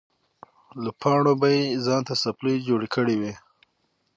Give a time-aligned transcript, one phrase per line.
[0.83, 3.33] له پاڼو به یې ځان ته څپلۍ جوړې کړې وې.